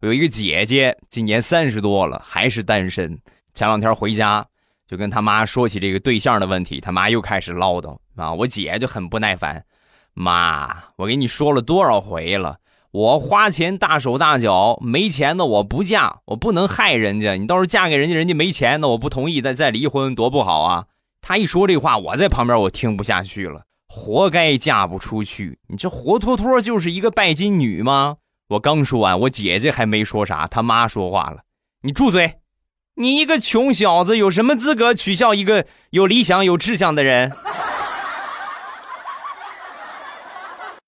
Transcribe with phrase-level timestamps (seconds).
[0.00, 3.18] 有一个姐姐，今年三十多了，还是单身。
[3.52, 4.46] 前两天回家，
[4.86, 8.32] 就跟他妈说起这个对象的问题，他妈又开始唠叨啊。
[8.32, 9.64] 我姐就很不耐烦，
[10.14, 12.58] 妈，我给你说了多少回了，
[12.92, 17.32] 我花钱大手大脚，没钱的我不嫁，我不能害人家。
[17.34, 20.86] 你到时候嫁给人家，人家没钱的，我不同意，再再离婚，多不好啊。
[21.20, 28.18] 他一说这话，我在旁边我听不下去了，活该嫁不出去，你这活脱脱就是一个拜金女吗？
[28.48, 31.42] 我刚说完，我姐姐还没说啥，他妈说话了
[31.84, 32.36] ：“你住嘴！
[32.94, 37.32] 你一个穷小子有什么资格取笑一个有理想、有志向的人？”